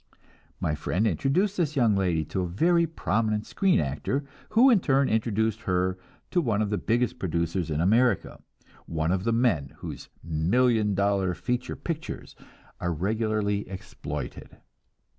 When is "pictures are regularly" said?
11.75-13.69